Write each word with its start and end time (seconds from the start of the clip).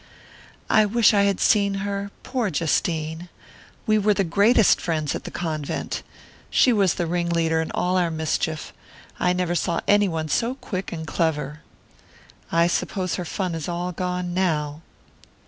"I 0.67 0.87
wish 0.87 1.13
I 1.13 1.25
had 1.25 1.39
seen 1.39 1.75
her 1.85 2.09
poor 2.23 2.49
Justine! 2.49 3.29
We 3.85 3.99
were 3.99 4.15
the 4.15 4.23
greatest 4.23 4.81
friends 4.81 5.13
at 5.13 5.25
the 5.25 5.29
convent. 5.29 6.01
She 6.49 6.73
was 6.73 6.95
the 6.95 7.05
ringleader 7.05 7.61
in 7.61 7.69
all 7.73 7.97
our 7.97 8.09
mischief 8.09 8.73
I 9.19 9.31
never 9.31 9.53
saw 9.53 9.79
any 9.87 10.07
one 10.07 10.27
so 10.27 10.55
quick 10.55 10.91
and 10.91 11.05
clever. 11.05 11.61
I 12.51 12.65
suppose 12.65 13.13
her 13.17 13.25
fun 13.25 13.53
is 13.53 13.69
all 13.69 13.91
gone 13.91 14.33
now." 14.33 14.81